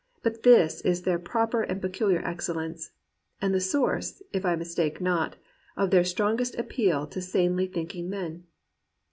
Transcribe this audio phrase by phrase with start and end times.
[0.23, 2.89] But this is their proper and peculiar excellence,
[3.39, 5.35] and the source, if I mistake not,
[5.77, 8.45] of their strongest appeal to sanely thinking men.